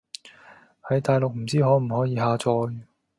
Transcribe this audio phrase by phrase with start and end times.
[0.89, 2.79] 喺大陸唔知可唔可以下載